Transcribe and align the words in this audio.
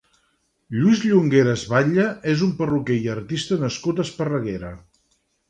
Lluís 0.77 1.03
Llongueras 1.09 1.65
Batlle 1.73 2.05
és 2.33 2.41
un 2.47 2.55
perruquer 2.63 2.99
i 3.03 3.11
artista 3.17 3.59
nascut 3.67 4.01
a 4.03 4.09
Esparreguera. 4.09 4.75